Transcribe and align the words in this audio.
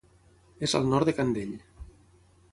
És 0.67 0.73
al 0.79 0.87
nord 0.93 1.09
de 1.09 1.13
Candell. 1.19 1.51